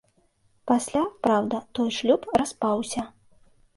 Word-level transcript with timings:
Пасля, 0.71 1.03
праўда, 1.27 1.61
той 1.81 1.93
шлюб 1.99 2.21
распаўся. 2.43 3.01